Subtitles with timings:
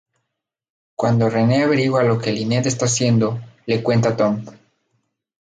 [0.95, 4.43] Cuando Renee averigua lo que Lynette está haciendo, le cuenta a Tom.